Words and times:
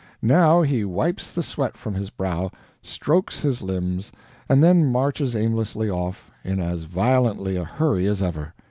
Now 0.23 0.63
he 0.63 0.83
wipes 0.83 1.31
the 1.31 1.43
sweat 1.43 1.77
from 1.77 1.93
his 1.93 2.09
brow, 2.09 2.49
strokes 2.81 3.41
his 3.41 3.61
limbs, 3.61 4.11
and 4.49 4.63
then 4.63 4.91
marches 4.91 5.35
aimlessly 5.35 5.91
off, 5.91 6.31
in 6.43 6.59
as 6.59 6.85
violently 6.85 7.55
a 7.55 7.63
hurry 7.65 8.07
as 8.07 8.23
ever. 8.23 8.55